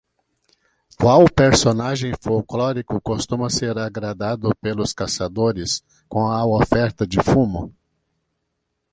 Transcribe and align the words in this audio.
Qual 0.99 1.25
personagem 1.31 2.11
folclórico 2.19 2.99
costuma 2.99 3.51
ser 3.51 3.77
agradado 3.77 4.49
pelos 4.59 4.93
caçadores 4.93 5.83
com 6.09 6.25
a 6.25 6.43
oferta 6.43 7.05
de 7.05 7.21
fumo? 7.23 7.71